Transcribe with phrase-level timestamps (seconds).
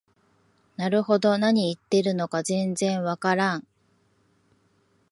[0.77, 3.67] なるほど、何言ってるのか全然わからん